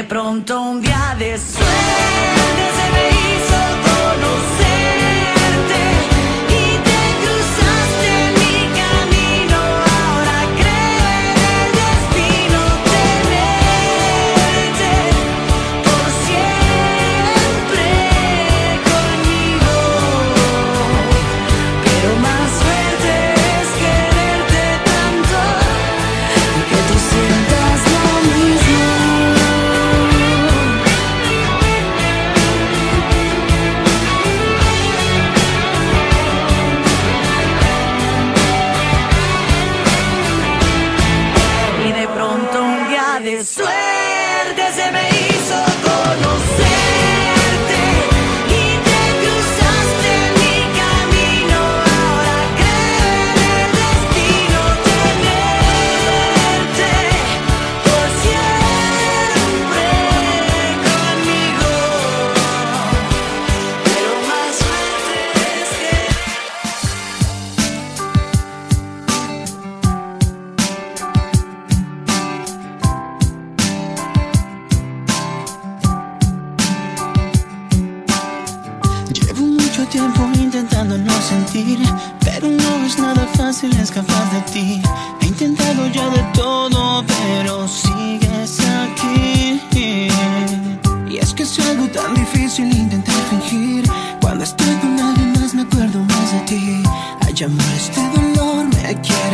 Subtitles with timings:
[0.00, 0.89] ame y de pronto un día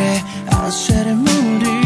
[0.07, 1.76] me quiere hacer morir.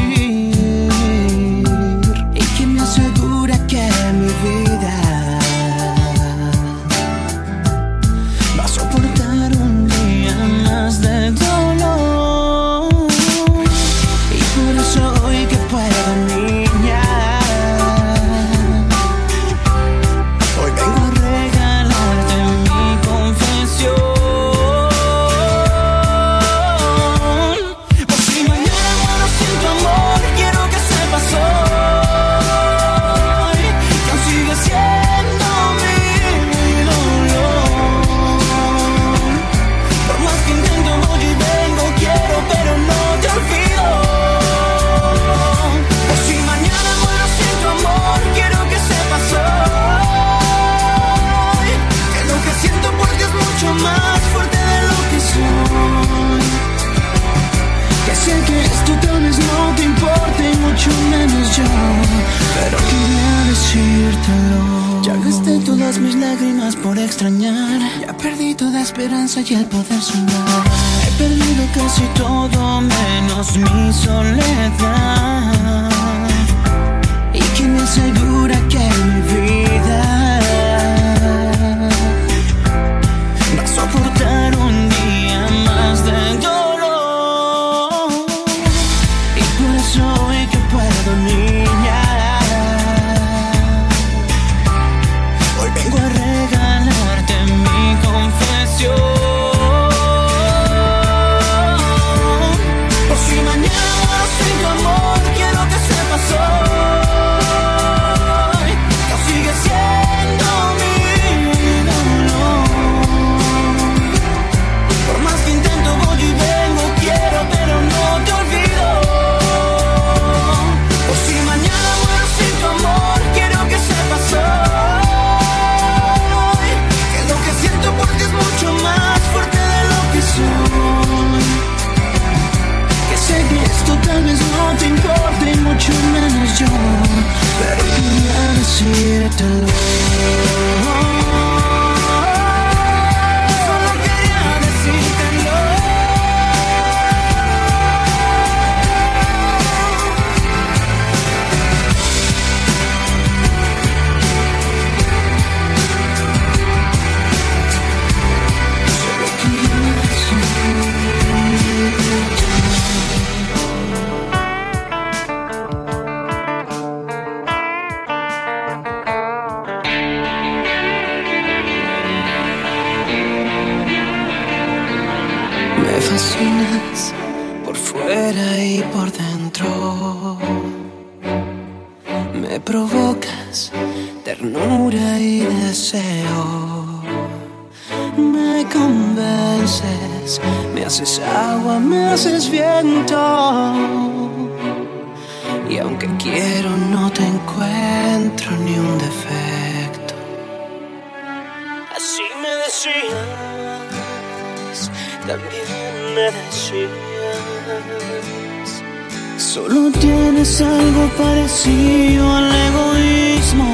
[209.38, 213.70] Solo tienes algo parecido al egoísmo.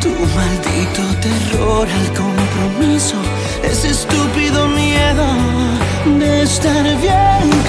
[0.00, 3.16] Tu maldito terror al compromiso.
[3.62, 5.26] Ese estúpido miedo
[6.18, 7.63] de estar bien.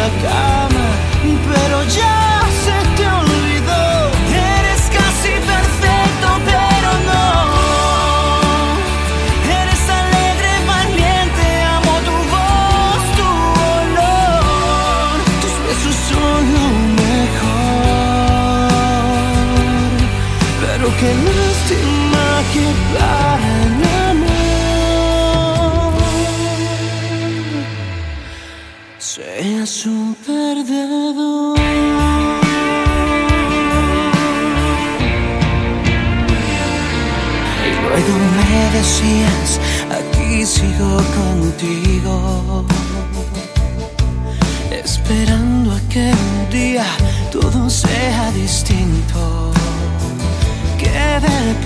[0.00, 0.69] look up.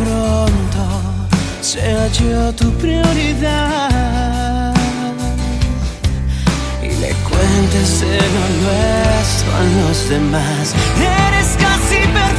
[0.04, 0.84] pronto
[1.60, 4.74] sea yo tu prioridad
[6.82, 10.74] y le cuentes de lo nuestro a los demás.
[11.26, 12.33] Eres casi perfecto.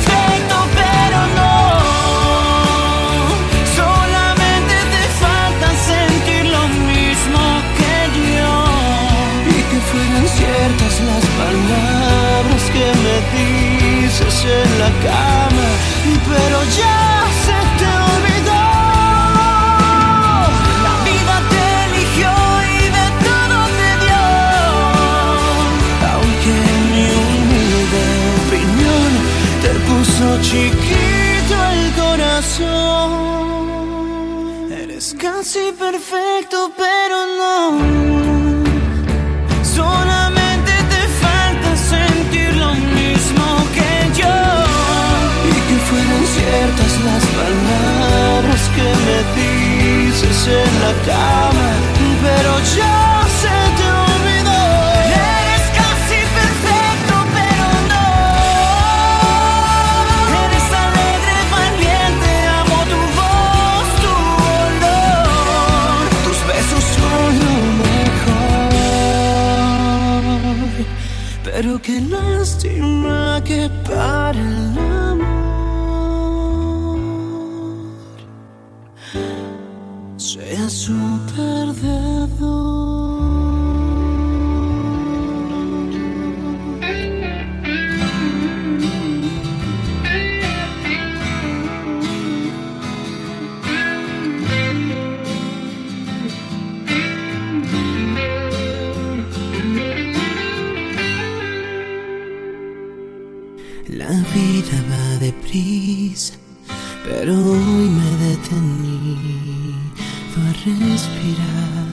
[110.64, 111.86] respirar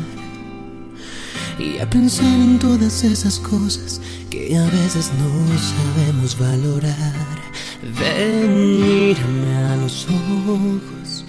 [1.58, 4.00] y a pensar en todas esas cosas
[4.30, 5.28] que a veces no
[5.58, 7.42] sabemos valorar.
[7.82, 11.24] Venirme a los ojos,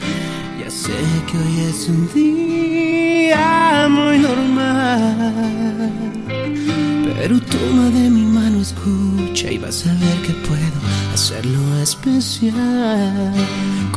[0.59, 0.93] ya sé
[1.29, 5.33] que hoy es un día muy normal.
[7.17, 13.33] Pero toma de mi mano, escucha y vas a ver que puedo hacerlo especial.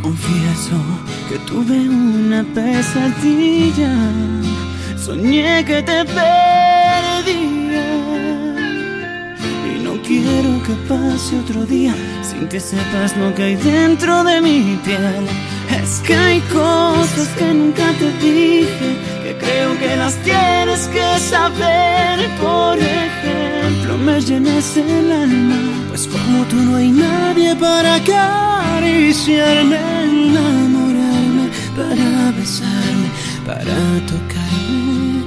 [0.00, 0.78] Confieso
[1.28, 3.92] que tuve una pesadilla.
[4.98, 7.86] Soñé que te perdía.
[9.70, 14.40] Y no quiero que pase otro día sin que sepas lo que hay dentro de
[14.40, 15.26] mi piel.
[15.82, 18.88] Es que hay cosas que nunca te dije,
[19.22, 22.28] que creo que las tienes que saber.
[22.40, 23.45] Por ejemplo,
[23.94, 25.56] me llenas el alma,
[25.88, 33.08] pues como tú no hay nadie para acariciarme, enamorarme, para besarme,
[33.46, 33.76] para
[34.10, 35.24] tocarme.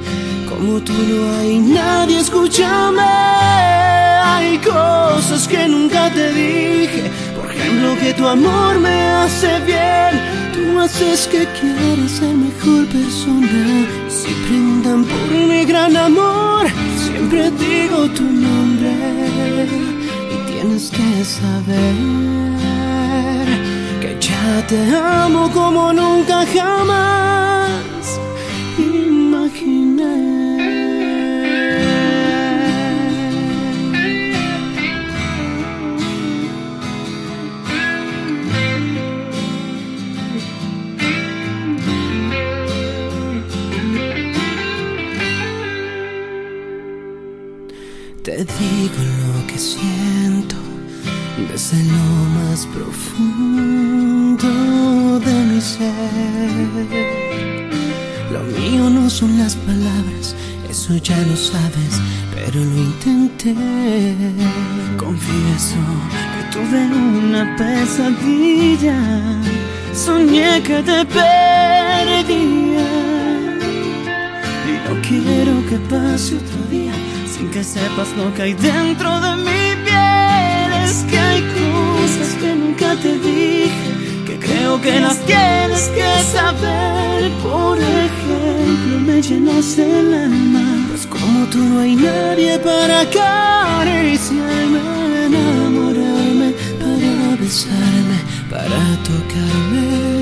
[0.49, 3.01] Como tú no hay nadie, escúchame.
[3.01, 7.09] Hay cosas que nunca te dije.
[7.35, 10.11] Por ejemplo, que tu amor me hace bien.
[10.53, 13.87] Tú haces que quiera ser mejor persona.
[14.09, 16.67] Si preguntan por mi gran amor,
[17.19, 18.91] siempre digo tu nombre.
[20.33, 21.95] Y tienes que saber
[24.01, 27.38] que ya te amo como nunca jamás
[48.39, 50.55] Te digo lo que siento
[51.51, 54.47] desde lo más profundo
[55.19, 55.91] de mi ser.
[58.31, 60.37] Lo mío no son las palabras,
[60.69, 61.99] eso ya lo sabes,
[62.33, 63.53] pero lo intenté.
[64.95, 65.75] Confieso
[66.33, 66.87] que tuve
[67.27, 69.01] una pesadilla,
[69.93, 72.87] soñé que te perdía.
[74.65, 76.93] Y no quiero que pase otro día
[77.39, 80.69] sin que sepas lo que hay dentro de mi piel.
[80.83, 83.89] Es que hay cosas que nunca te dije,
[84.27, 87.31] que creo que las tienes que saber.
[87.41, 94.81] Por ejemplo, me llenas el alma, pues como tú no hay nadie para acariciarme,
[95.27, 96.49] enamorarme,
[96.81, 98.17] para besarme,
[98.49, 100.18] para tocarme.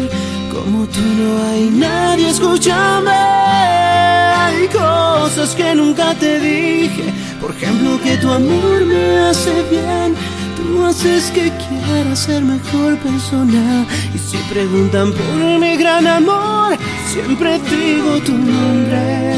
[0.58, 3.12] Como tú no hay nadie, escúchame.
[3.12, 7.14] Hay cosas que nunca te dije.
[7.40, 10.16] Por ejemplo, que tu amor me hace bien.
[10.58, 13.86] Tú haces que quiera ser mejor persona.
[14.16, 16.76] Y si preguntan por mi gran amor,
[17.12, 19.36] siempre digo tu nombre.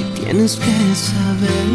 [0.00, 1.68] Y tienes que saber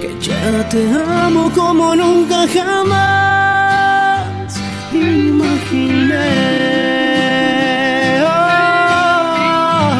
[0.00, 0.88] que ya te
[1.24, 3.25] amo como nunca jamás
[4.92, 6.30] imaginé.
[8.22, 9.96] Oh,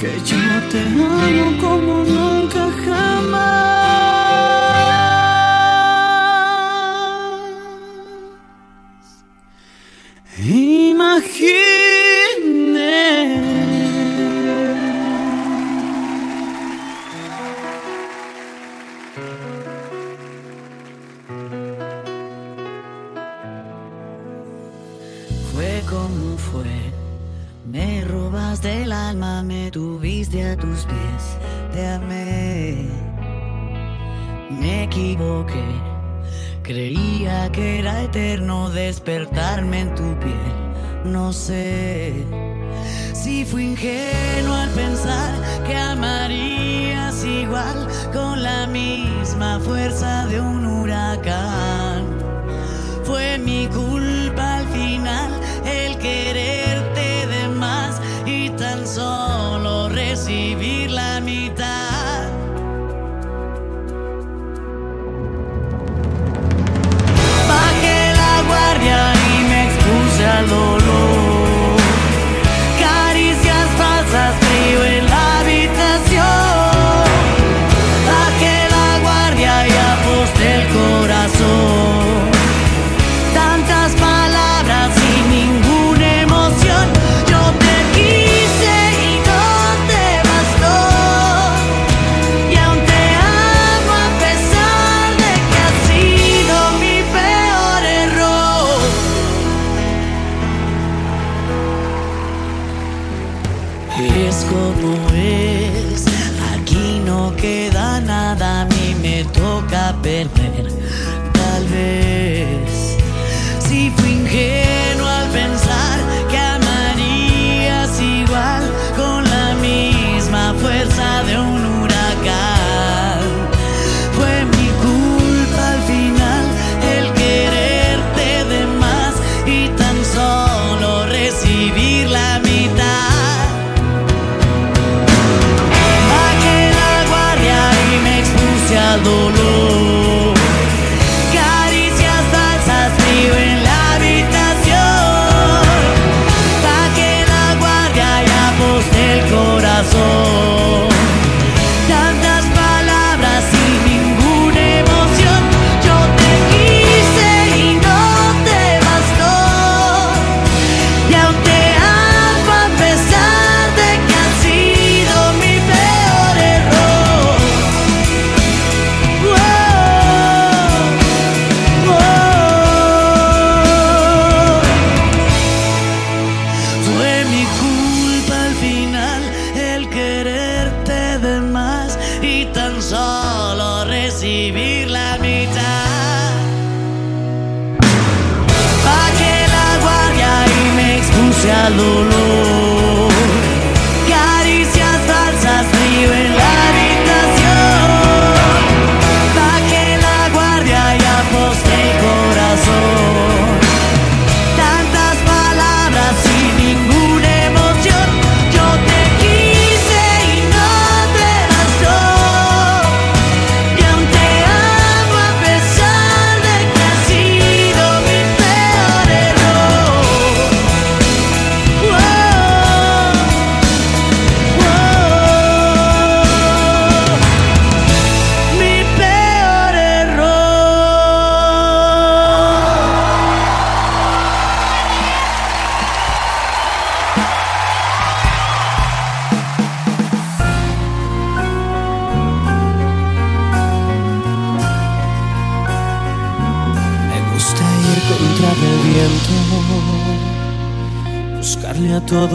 [0.00, 3.64] que yo te amo como nunca jamás.
[39.04, 42.24] Despertarme en tu piel, no sé
[43.12, 44.13] si fui ingenuo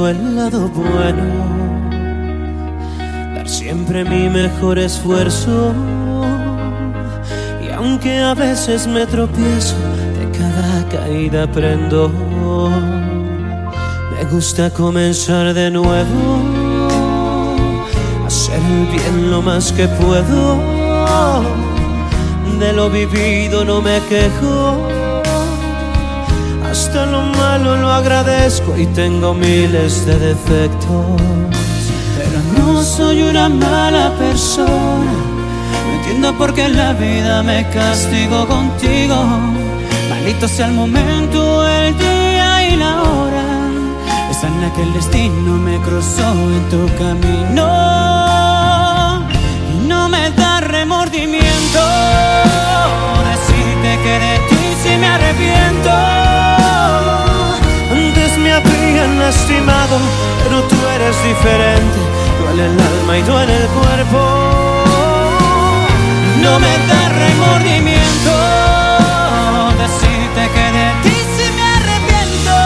[0.07, 1.23] el lado bueno,
[3.35, 5.73] dar siempre mi mejor esfuerzo.
[7.63, 9.75] Y aunque a veces me tropiezo,
[10.17, 12.09] de cada caída aprendo.
[14.13, 16.41] Me gusta comenzar de nuevo,
[18.25, 20.89] hacer el bien lo más que puedo
[22.59, 24.88] de lo vivido no me quejo.
[26.71, 31.05] Hasta lo malo lo agradezco y tengo miles de defectos.
[32.17, 35.13] Pero no soy una mala persona.
[35.85, 39.15] No entiendo por qué la vida me castigo contigo.
[40.09, 43.45] Maldito sea el momento, el día y la hora.
[44.29, 47.65] Esa en la que el destino me cruzó en tu camino
[49.73, 51.79] y no me da remordimiento
[53.31, 55.68] decirte que de ti sí me arrepiento.
[59.19, 59.97] Lastimado,
[60.43, 61.99] pero tú eres diferente.
[62.39, 64.21] Duele el alma y duele el cuerpo.
[66.41, 68.33] No me da remordimiento
[69.83, 72.57] decirte que de ti sí me arrepiento.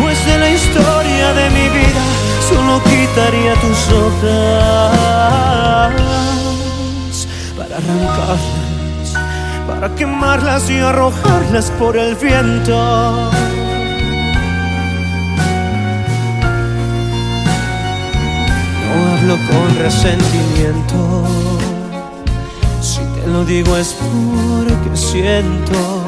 [0.00, 2.04] Pues de la historia de mi vida
[2.48, 4.28] solo quitaría tus hojas
[7.56, 9.08] para arrancarlas,
[9.66, 13.30] para quemarlas y arrojarlas por el viento.
[18.88, 21.24] No hablo con resentimiento,
[22.80, 26.02] si te lo digo es porque siento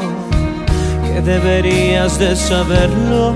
[1.05, 3.35] que deberías de saberlo.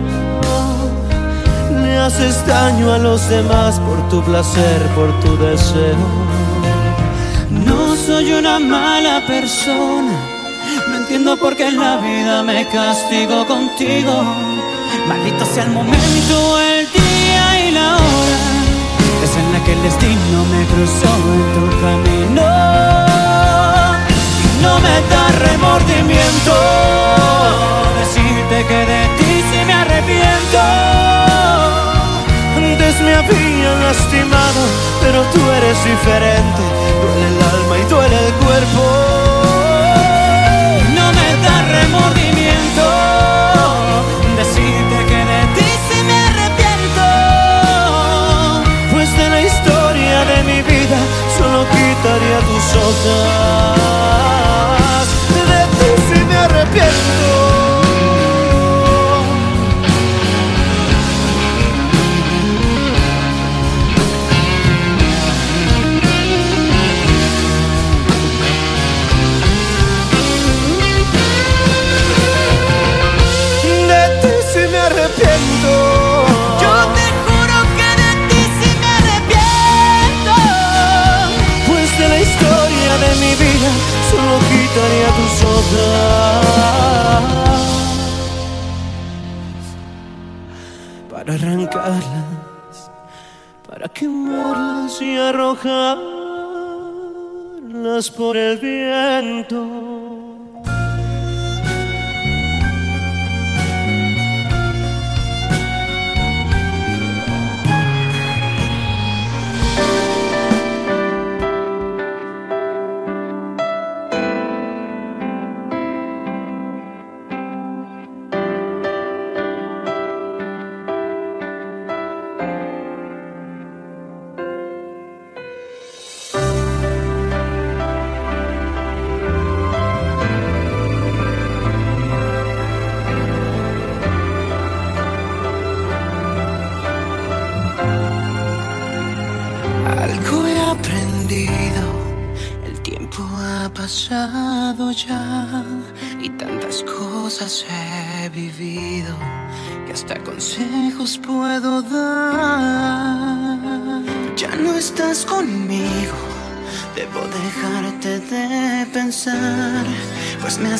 [1.83, 6.07] Le haces daño a los demás por tu placer, por tu deseo.
[7.50, 10.12] No soy una mala persona,
[10.88, 14.22] no entiendo por qué en la vida me castigo contigo.
[15.09, 18.38] Maldito sea el momento, el día y la hora,
[19.64, 22.46] que el destino me cruzó en tu camino.
[24.61, 26.53] No me da remordimiento
[28.00, 30.61] decirte que de ti sí me arrepiento.
[32.57, 34.61] Antes me habían lastimado,
[35.00, 36.62] pero tú eres diferente.
[37.00, 39.23] Duele el alma y duele el cuerpo.
[52.14, 54.43] Quitaría tus hojas.
[91.24, 92.90] Para arrancarlas,
[93.66, 96.04] para quemarlas y arrojarlas
[98.10, 100.34] por el viento.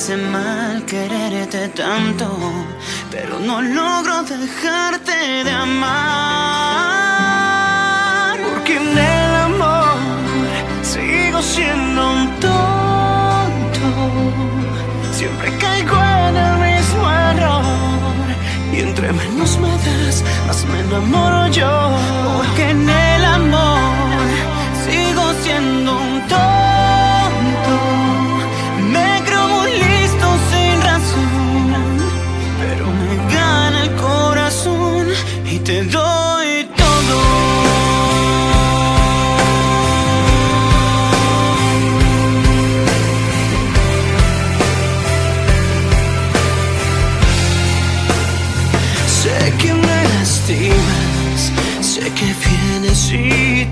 [0.05, 2.27] Hace mal quererte tanto,
[3.11, 5.95] pero no logro dejarte de amar.
[8.47, 9.97] Porque en el amor
[10.83, 13.89] sigo siendo un tonto,
[15.11, 17.65] siempre caigo en el mismo error.
[18.75, 21.97] Y entre menos me das, más me enamoro yo.
[22.37, 23.81] Porque en el amor
[24.85, 25.94] sigo siendo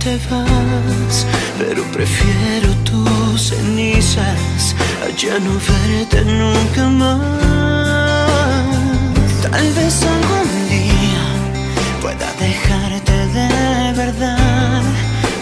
[0.02, 1.26] te vas,
[1.58, 8.26] pero prefiero tus cenizas a ya no verte nunca más.
[9.42, 11.24] Tal vez algún día
[12.00, 14.82] pueda dejarte de verdad,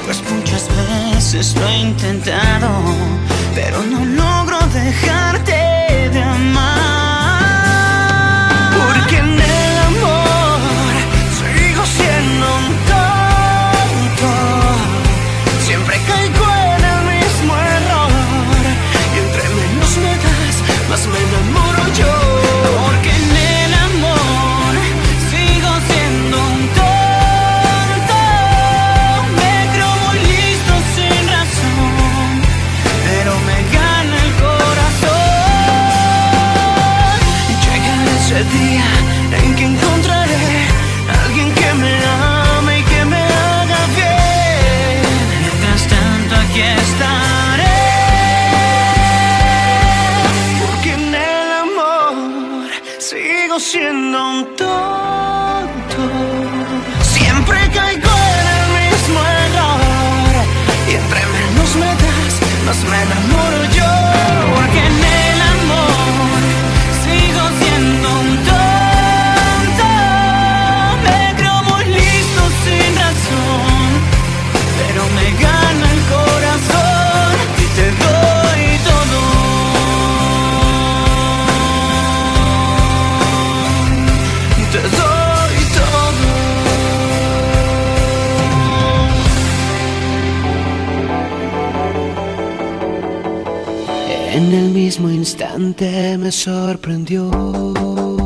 [0.04, 2.68] pues muchas veces lo he intentado,
[3.54, 7.40] pero no logro dejarte de amar.
[8.76, 9.22] Porque
[53.60, 56.02] siendo un tonto.
[57.02, 60.34] Siempre caigo en el mismo error.
[60.88, 63.29] Y entre menos me das, más me
[95.30, 98.19] instante me sorprendió.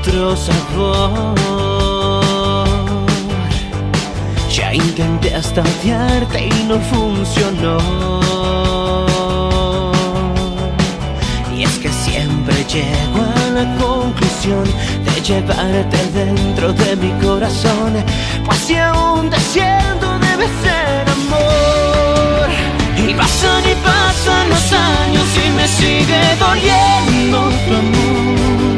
[0.00, 1.34] Otro sabor.
[4.50, 7.78] Ya intenté hasta odiarte y no funcionó.
[11.54, 14.64] Y es que siempre llego a la conclusión
[15.04, 17.92] de llevarte dentro de mi corazón.
[18.44, 22.48] Pues si aún te debe ser amor.
[22.96, 28.77] Y pasan y pasan los años y me sigue doliendo tu amor.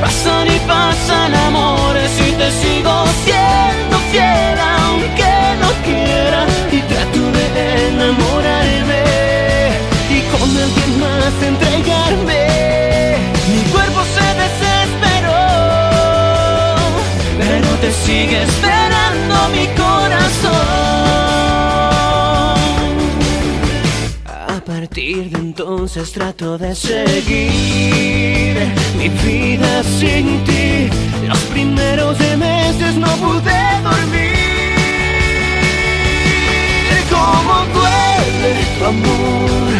[0.00, 5.32] Pasan y pasan amores y te sigo siendo fiel aunque
[5.62, 9.04] no quiera y trato de enamorarme
[10.10, 12.42] y con alguien más entregarme.
[13.48, 15.44] Mi cuerpo se desesperó,
[17.38, 18.95] pero te sigue esperando.
[25.16, 28.54] partir de entonces trato de seguir
[28.98, 30.90] mi vida sin ti.
[31.26, 34.32] Los primeros meses no pude dormir.
[37.10, 39.72] Como duele tu amor.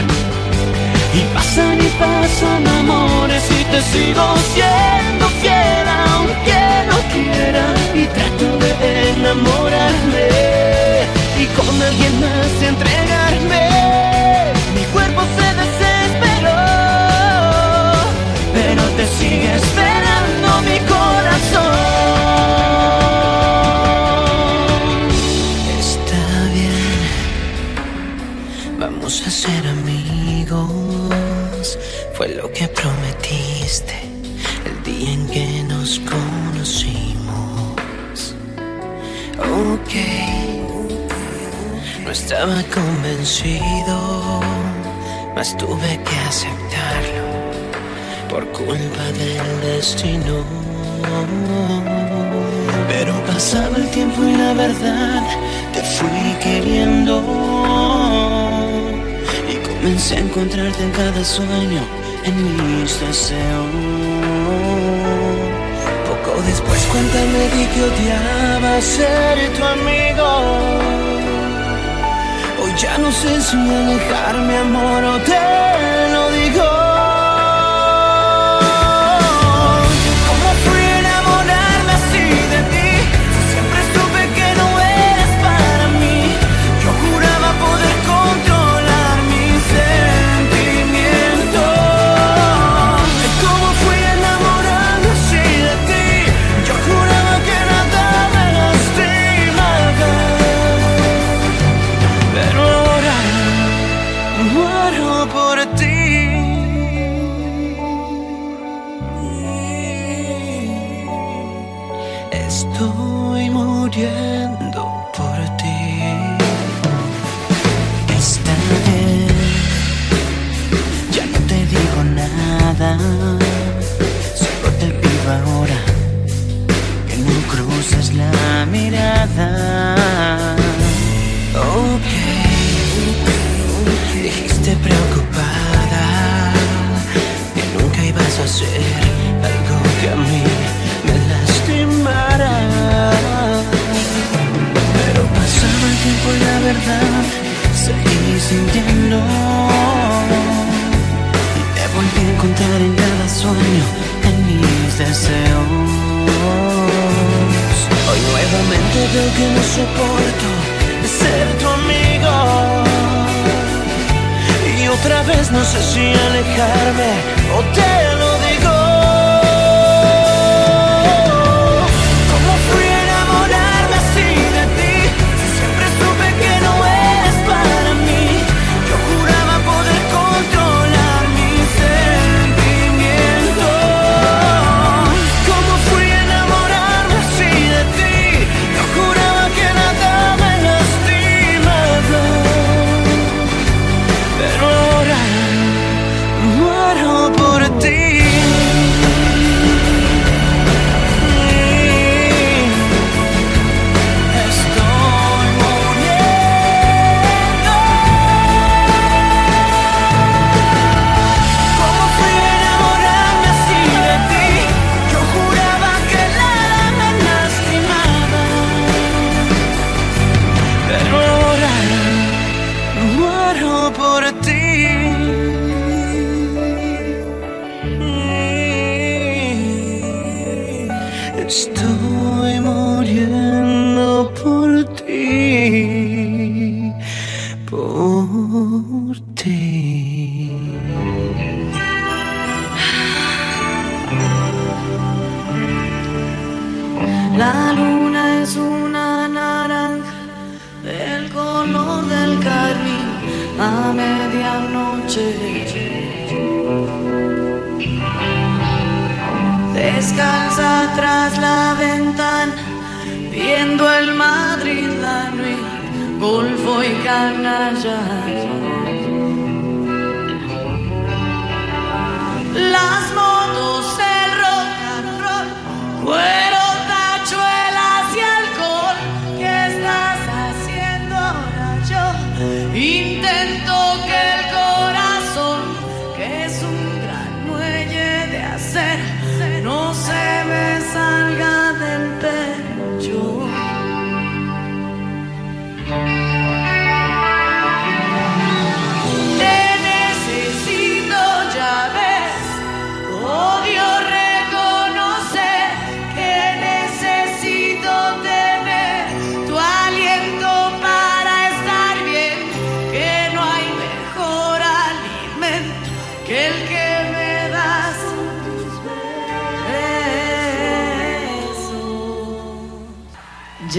[1.14, 7.64] Y pasan y pasan amores y te sigo siendo fiel aunque no quiera.
[7.94, 10.28] Y trato de enamorarme
[11.38, 12.95] y con alguien más entre
[43.26, 44.40] vencido,
[45.34, 47.26] mas tuve que aceptarlo
[48.30, 50.44] por culpa del destino.
[52.88, 55.22] Pero pasaba el tiempo y la verdad
[55.72, 57.20] te fui queriendo.
[59.52, 61.82] Y comencé a encontrarte en cada sueño,
[62.24, 63.74] en mis deseos.
[66.08, 71.15] Poco después cuéntame di que odiaba ser tu amigo
[72.78, 75.32] ya no sé si alejarme, amor, o te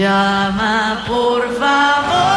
[0.08, 2.28] Llama por favor.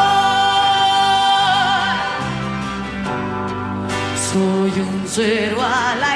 [4.29, 6.10] Soy un cero a la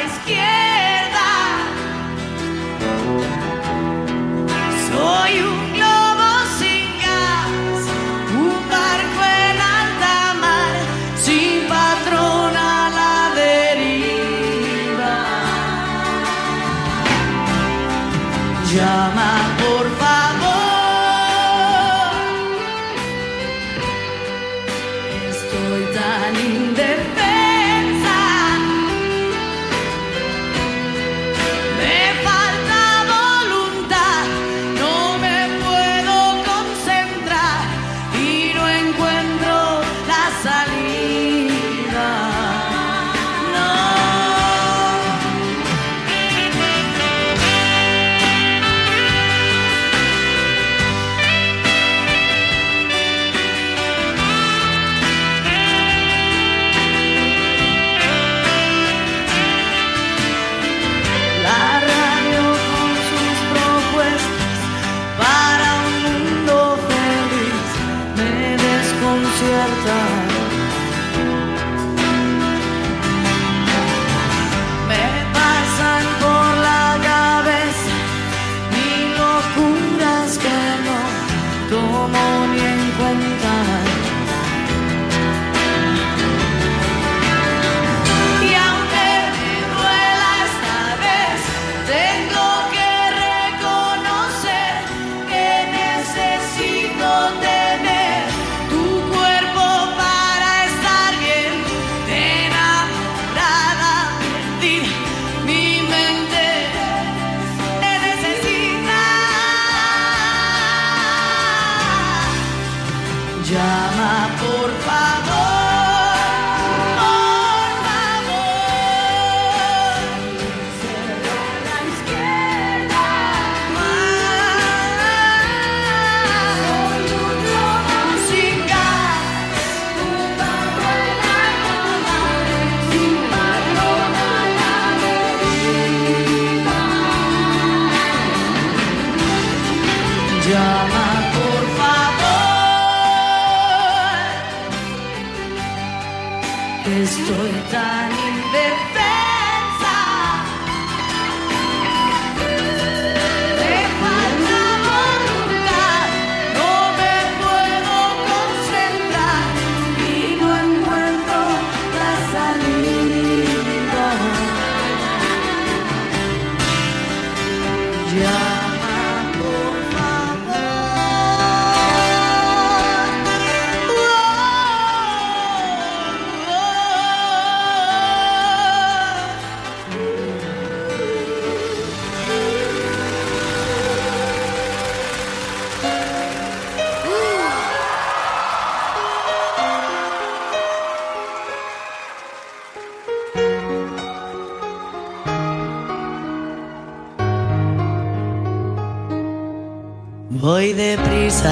[200.41, 201.47] Voy deprisa,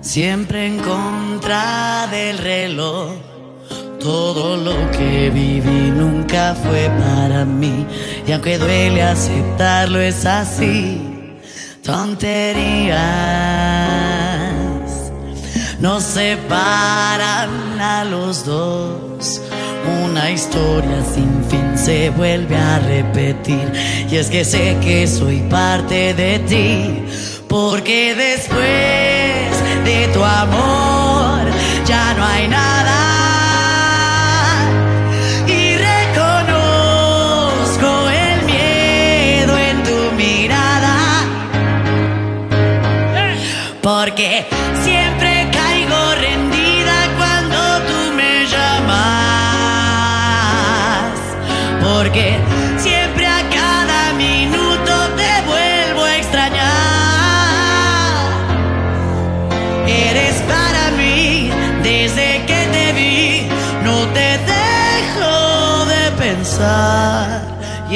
[0.00, 3.12] siempre en contra del reloj.
[4.00, 7.86] Todo lo que viví nunca fue para mí.
[8.26, 11.00] Y aunque duele aceptarlo, es así.
[11.84, 12.96] Tonterías
[15.78, 19.15] nos separan a los dos.
[20.04, 23.72] Una historia sin fin se vuelve a repetir.
[24.10, 27.02] Y es que sé que soy parte de ti.
[27.48, 31.40] Porque después de tu amor
[31.86, 33.06] ya no hay nada.
[43.86, 44.44] Porque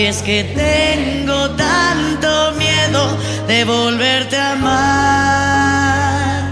[0.08, 6.42] Es que tengo tanto miedo de volverte a amar.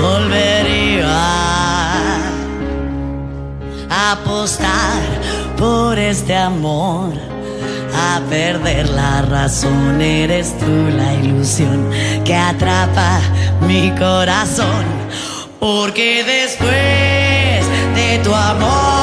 [0.00, 1.08] Volvería
[3.90, 5.02] a apostar
[5.58, 7.12] por este amor
[7.92, 10.00] a perder la razón.
[10.00, 11.90] Eres tú la ilusión
[12.24, 13.20] que atrapa
[13.62, 14.84] mi corazón.
[15.58, 16.85] Porque después
[18.26, 18.95] de tu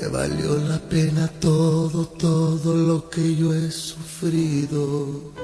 [0.00, 5.34] que valió la pena todo, todo lo que yo he sufrido.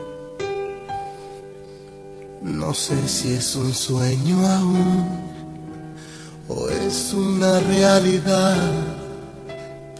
[2.40, 5.09] No sé si es un sueño aún
[6.48, 8.72] o es una realidad.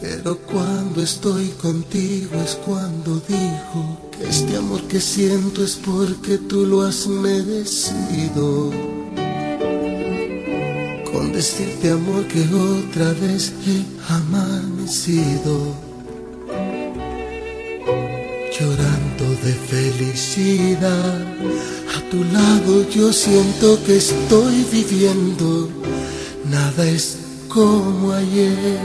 [0.01, 6.65] Pero cuando estoy contigo es cuando digo que este amor que siento es porque tú
[6.65, 8.96] lo has merecido.
[11.17, 13.81] Con decirte amor que otra vez he
[14.13, 15.73] amanecido.
[18.53, 21.25] Llorando de felicidad,
[21.95, 25.69] a tu lado yo siento que estoy viviendo.
[26.51, 28.77] Nada es como ayer.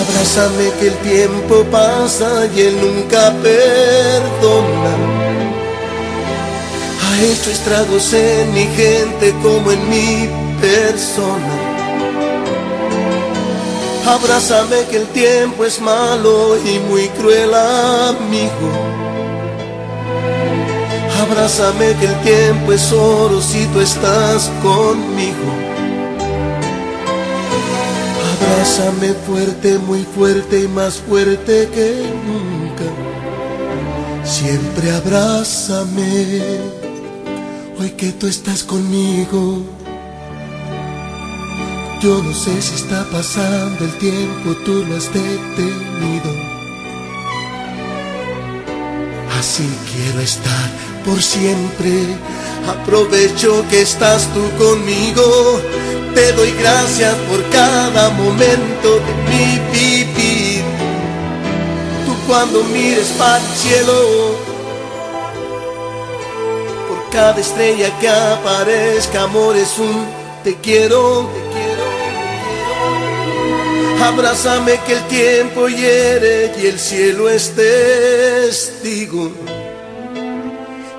[0.00, 5.03] Abrázame que el tiempo pasa y él nunca perdona.
[7.14, 10.28] Ha hecho estragos en mi gente como en mi
[10.60, 11.54] persona.
[14.04, 18.68] Abrázame que el tiempo es malo y muy cruel amigo.
[21.20, 25.52] Abrázame que el tiempo es oro si tú estás conmigo.
[28.34, 32.84] Abrázame fuerte, muy fuerte y más fuerte que nunca.
[34.24, 36.83] Siempre abrázame,
[37.78, 39.62] hoy que tú estás conmigo.
[42.00, 46.30] Yo no sé si está pasando el tiempo, tú lo has detenido.
[49.38, 50.70] Así quiero estar
[51.04, 51.92] por siempre.
[52.68, 55.60] Aprovecho que estás tú conmigo.
[56.14, 60.62] Te doy gracias por cada momento de mi vivir.
[62.06, 64.53] Tú cuando mires para el cielo,
[67.14, 70.04] cada estrella que aparezca, amor es un
[70.42, 72.08] te quiero, te quiero, te
[73.96, 74.04] quiero.
[74.04, 79.30] Abrázame que el tiempo hiere y el cielo es testigo.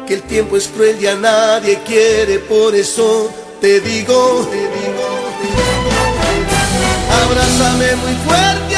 [0.07, 5.07] Que el tiempo es cruel y a nadie quiere, por eso te digo, te digo,
[5.41, 5.75] te digo.
[7.25, 8.74] Abrázame muy fuerte,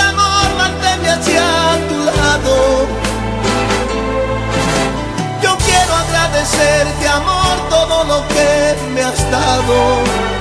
[6.47, 10.36] agradecerte, amor, todo lo que me has dado.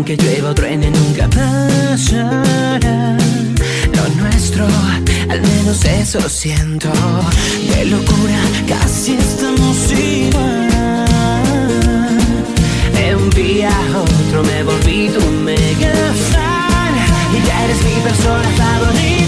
[0.00, 3.18] Aunque llueva o truene nunca pasará.
[3.94, 4.66] Lo nuestro,
[5.28, 6.90] al menos eso siento.
[7.68, 10.70] De locura casi estamos igual.
[12.94, 15.92] De un día a otro me volví tu mega
[16.32, 16.94] fan
[17.36, 19.19] y ya eres mi persona favorita.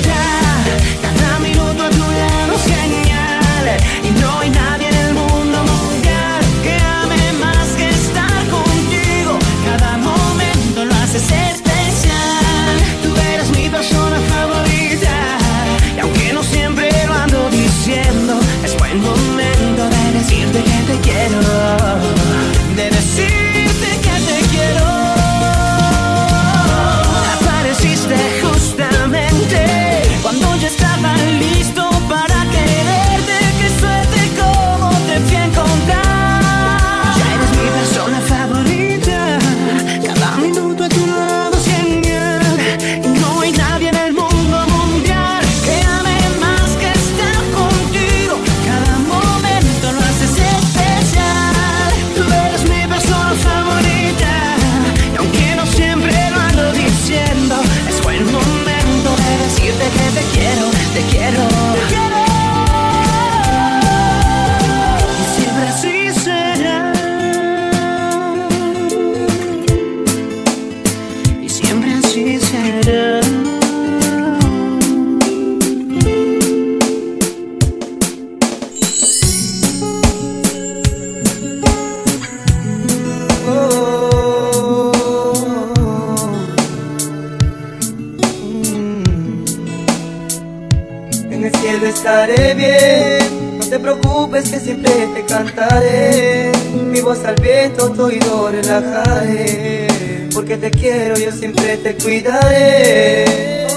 [92.03, 96.51] Estaré bien, no te preocupes que siempre te cantaré.
[96.91, 99.87] Mi voz al viento, tu oído relajaré.
[100.35, 103.69] Porque te quiero, yo siempre te cuidaré.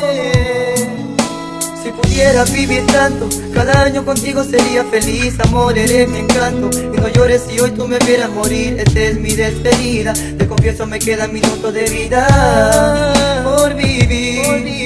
[1.84, 5.40] Si pudiera vivir tanto, cada año contigo sería feliz.
[5.42, 6.72] Amor, eres mi encanto.
[6.96, 8.80] Y no llores si hoy tú me vieras morir.
[8.80, 10.14] Esta es mi despedida.
[10.14, 14.85] Te confieso, me quedan minutos de vida por vivir.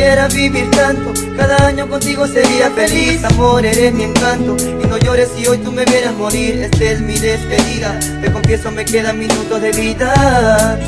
[0.00, 3.22] Pudiera vivir tanto, cada año contigo sería feliz.
[3.22, 4.56] Amor, eres mi encanto.
[4.82, 6.62] Y no llores si hoy tú me vieras morir.
[6.62, 7.98] Esta es mi despedida.
[8.22, 10.78] Te confieso, me quedan minutos de vida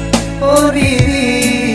[0.40, 1.71] por vivir.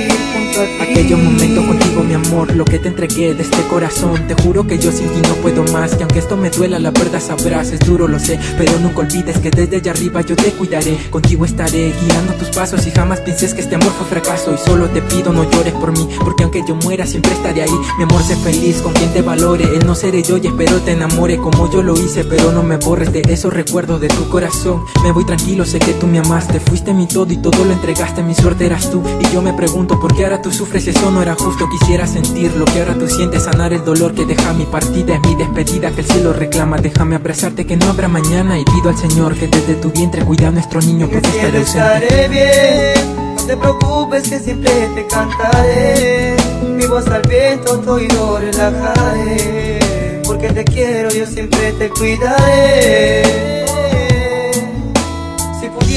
[0.58, 4.28] Aquellos momentos contigo, mi amor, lo que te entregué de este corazón.
[4.28, 5.96] Te juro que yo sin ti no puedo más.
[5.96, 7.72] Que aunque esto me duela, la verdad sabrás.
[7.72, 10.98] Es duro, lo sé, pero nunca olvides que desde allá arriba yo te cuidaré.
[11.12, 14.52] Contigo estaré guiando tus pasos y jamás pienses que este amor fue fracaso.
[14.52, 17.78] Y solo te pido, no llores por mí, porque aunque yo muera, siempre estaré ahí.
[18.00, 19.64] Mi amor, sé feliz con quien te valore.
[19.64, 22.78] Él no seré yo y espero te enamore como yo lo hice, pero no me
[22.78, 24.82] borres de esos recuerdos de tu corazón.
[25.04, 26.60] Me voy tranquilo, sé que tú me amaste.
[26.60, 28.24] Fuiste mi todo y todo lo entregaste.
[28.24, 29.04] Mi suerte eras tú.
[29.20, 31.68] Y yo me pregunto por qué ahora tú sufres y eso no era justo.
[31.70, 35.16] Quisiera sentir lo que ahora tú sientes, sanar el dolor que deja mi partida.
[35.16, 36.78] Es mi despedida que el cielo reclama.
[36.78, 38.60] Déjame abrazarte que no habrá mañana.
[38.60, 41.60] Y pido al Señor que desde tu vientre cuida a nuestro niño porque cielo estaré
[41.60, 42.06] ausente.
[42.08, 46.36] estaré bien, no te preocupes que siempre te cantaré.
[46.78, 49.80] Mi voz al viento, tu oído relajaré.
[50.26, 53.58] Porque te quiero, yo siempre te cuidaré.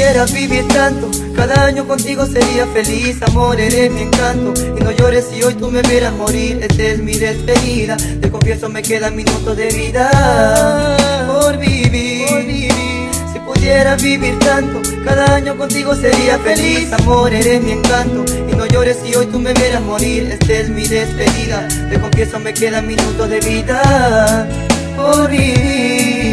[0.00, 3.20] Si pudiera vivir tanto, cada año contigo sería feliz.
[3.20, 4.54] Amor, eres mi encanto.
[4.78, 6.58] Y no llores si hoy tú me vieras morir.
[6.62, 7.98] Esta es mi despedida.
[7.98, 10.96] Te confieso, me quedan minutos de vida
[11.28, 12.70] por vivir.
[13.30, 16.90] Si pudiera vivir tanto, cada año contigo sería feliz.
[16.94, 18.24] Amor, eres mi encanto.
[18.50, 20.30] Y no llores si hoy tú me vieras morir.
[20.32, 21.68] Esta es mi despedida.
[21.90, 24.48] Te confieso, me quedan minutos de vida
[24.96, 26.29] por vivir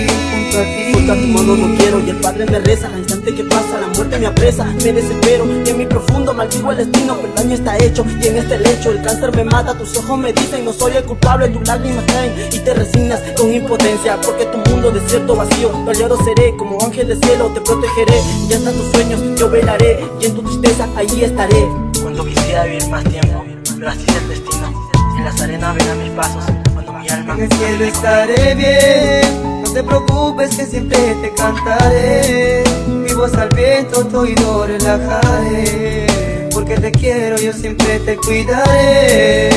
[0.60, 0.94] a ti.
[0.94, 2.88] Junto a tu mano no quiero y el padre me reza.
[2.88, 4.66] Al instante que pasa, la muerte me apresa.
[4.84, 7.20] Me desespero y en mi profundo maldigo el destino.
[7.20, 9.78] Que el daño está hecho y en este lecho el cáncer me mata.
[9.78, 11.50] Tus ojos me dicen no soy el culpable.
[11.50, 14.20] Tus lágrimas caen y te resignas con impotencia.
[14.22, 15.72] Porque tu mundo desierto vacío.
[15.98, 17.52] Yo seré como ángel de cielo.
[17.54, 20.00] Te protegeré y hasta tus sueños yo velaré.
[20.22, 21.68] Y en tu tristeza allí estaré.
[22.02, 23.44] Cuando quisiera vivir más tiempo,
[23.78, 24.88] pero así es el destino.
[25.18, 26.44] En las arenas verán mis pasos
[26.74, 32.64] cuando mi alma En el cielo estaré bien, no te preocupes que siempre te cantaré.
[32.88, 36.08] Mi voz al viento, tu oído relajaré.
[36.54, 39.50] Porque te quiero, yo siempre te cuidaré.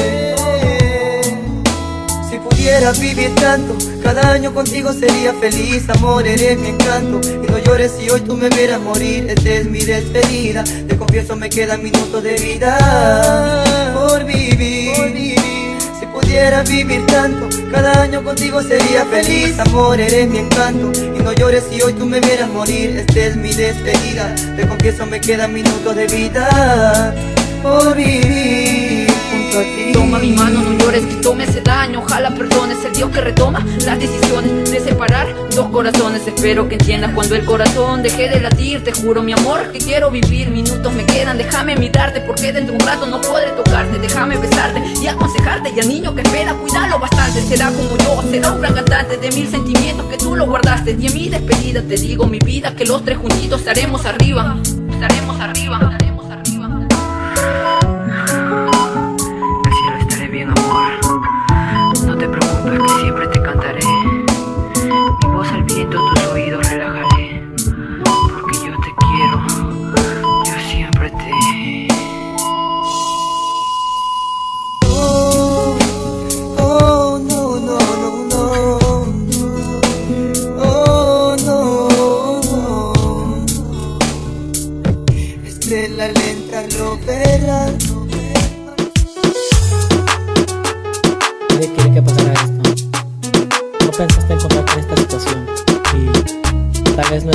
[2.29, 5.89] Si pudiera vivir tanto, cada año contigo sería feliz.
[5.91, 7.21] Amor, eres mi encanto.
[7.29, 9.27] Y no llores si hoy tú me vieras morir.
[9.29, 10.65] Esta es mi despedida.
[10.65, 15.40] Te confieso, me quedan minutos de vida por vivir.
[16.31, 19.59] Pudiera vivir tanto, cada año contigo sería feliz.
[19.59, 20.93] Amor, eres mi encanto.
[20.95, 22.99] Y no llores si hoy tú me vieras morir.
[22.99, 24.33] Esta es mi despedida.
[24.57, 27.13] Te confieso, me quedan minutos de vida
[27.65, 29.91] por vivir junto a ti.
[29.93, 32.01] Toma mi mano, no llores, que tome ese daño.
[32.01, 36.27] Ojalá perdones el Dios que retoma las decisiones de separar dos corazones.
[36.27, 38.83] Espero que entiendas cuando el corazón deje de latir.
[38.83, 40.49] Te juro, mi amor, que quiero vivir.
[40.49, 42.21] Minutos me quedan, déjame mirarte.
[42.21, 43.99] Porque dentro de un rato no podré tocarte.
[43.99, 45.73] Déjame besarte y aconsejarte.
[45.75, 47.43] Y al niño que espera, cuídalo bastante.
[47.43, 50.97] Será como yo, será un gran cantante de mil sentimientos que tú lo guardaste.
[50.99, 53.61] Y en mi despedida te digo, mi vida, que los tres juntitos.
[53.61, 54.57] Estaremos arriba.
[54.91, 55.99] Estaremos arriba.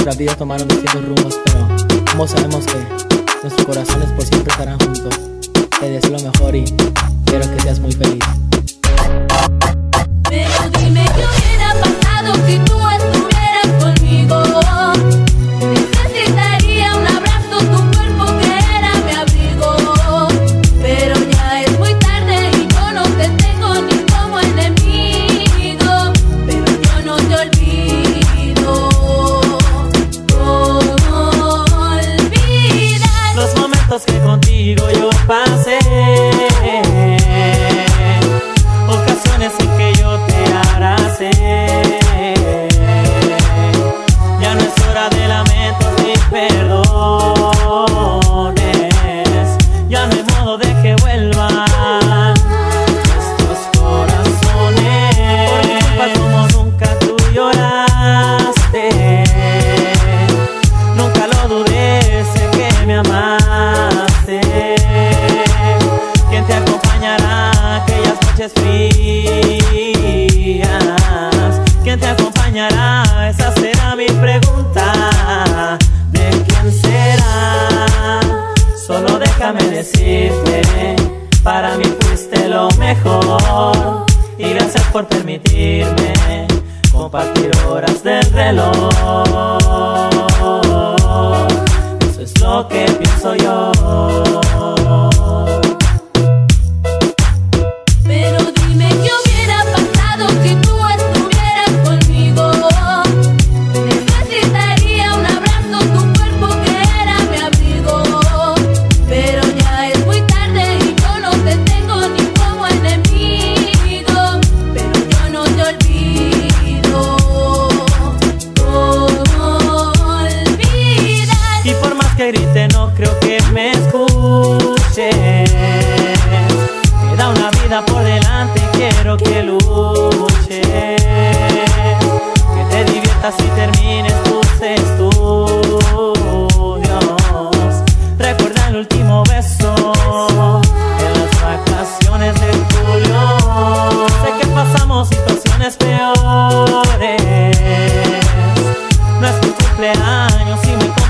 [0.06, 1.68] Nuestras vidas tomaron distintos rumbos, pero
[2.12, 2.78] como sabemos que
[3.42, 5.20] nuestros corazones por siempre estarán juntos.
[5.80, 6.64] Te deseo lo mejor y
[7.26, 8.45] quiero que seas muy feliz.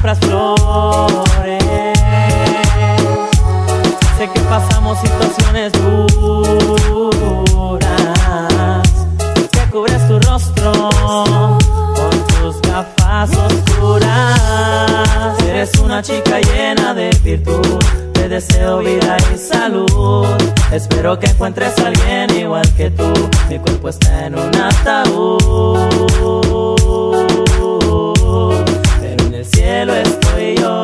[0.05, 1.63] compras flores.
[4.17, 6.53] Sé que pasamos situaciones duras.
[9.51, 14.39] Te cubres tu rostro con tus gafas oscuras.
[15.47, 17.79] Eres una chica llena de virtud.
[18.13, 20.27] Te deseo vida y salud.
[20.71, 23.11] Espero que encuentres a alguien igual que tú.
[23.49, 25.95] Mi cuerpo está en un ataúd.
[29.51, 30.74] Cielo estoy yo.